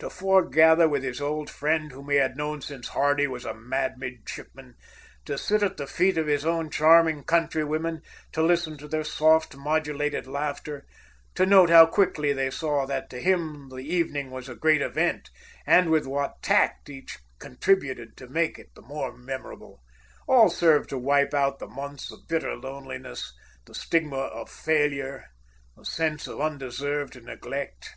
[0.00, 3.94] To foregather with his old friend whom he had known since Hardy was a mad
[3.96, 4.74] midshipman,
[5.24, 9.56] to sit at the feet of his own charming countrywomen, to listen to their soft,
[9.56, 10.84] modulated laughter,
[11.36, 15.30] to note how quickly they saw that to him the evening was a great event,
[15.64, 19.82] and with what tact each contributed to make it the more memorable;
[20.26, 23.32] all served to wipe out the months of bitter loneliness,
[23.64, 25.24] the stigma of failure,
[25.78, 27.88] the sense of undeserved neglect.